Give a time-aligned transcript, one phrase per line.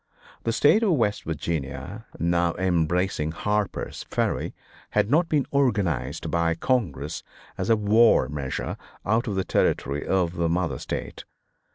[0.45, 4.55] The State of West Virginia, now embracing Harper's Ferry,
[4.89, 7.21] had not been organized by Congress
[7.55, 11.25] as a war measure out of the territory of the mother State.